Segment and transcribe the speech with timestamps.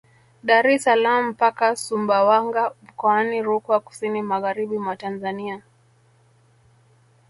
[0.49, 5.61] Dar es salaam mpaka Sumbawanga mkoani Rukwa kusini magharibi mwa Tanzania